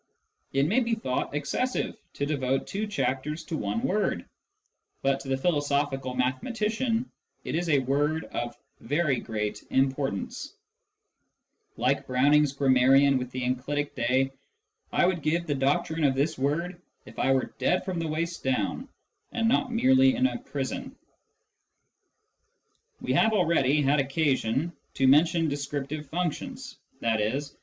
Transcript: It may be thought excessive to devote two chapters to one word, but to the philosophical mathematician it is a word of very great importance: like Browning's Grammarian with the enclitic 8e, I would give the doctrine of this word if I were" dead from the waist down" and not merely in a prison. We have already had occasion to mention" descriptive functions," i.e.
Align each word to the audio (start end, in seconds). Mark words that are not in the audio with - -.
It 0.51 0.65
may 0.65 0.79
be 0.79 0.95
thought 0.95 1.35
excessive 1.35 1.95
to 2.13 2.25
devote 2.25 2.65
two 2.65 2.87
chapters 2.87 3.43
to 3.43 3.55
one 3.55 3.83
word, 3.83 4.27
but 5.03 5.19
to 5.19 5.27
the 5.29 5.37
philosophical 5.37 6.15
mathematician 6.15 7.11
it 7.43 7.53
is 7.53 7.69
a 7.69 7.77
word 7.85 8.25
of 8.31 8.57
very 8.79 9.19
great 9.19 9.63
importance: 9.69 10.55
like 11.77 12.07
Browning's 12.07 12.51
Grammarian 12.51 13.19
with 13.19 13.29
the 13.29 13.41
enclitic 13.43 13.93
8e, 13.95 14.31
I 14.91 15.05
would 15.05 15.21
give 15.21 15.45
the 15.45 15.53
doctrine 15.53 16.03
of 16.03 16.15
this 16.15 16.35
word 16.35 16.81
if 17.05 17.19
I 17.19 17.31
were" 17.31 17.53
dead 17.59 17.85
from 17.85 17.99
the 17.99 18.07
waist 18.07 18.43
down" 18.43 18.89
and 19.31 19.47
not 19.47 19.71
merely 19.71 20.15
in 20.15 20.25
a 20.25 20.39
prison. 20.39 20.95
We 23.01 23.13
have 23.13 23.33
already 23.33 23.83
had 23.83 23.99
occasion 23.99 24.73
to 24.95 25.07
mention" 25.07 25.47
descriptive 25.47 26.09
functions," 26.09 26.77
i.e. 27.03 27.39